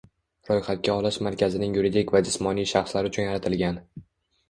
[0.49, 3.83] Ro‘yxatga olish markazining yuridik va jismoniy shaxslar uchun yaratilgan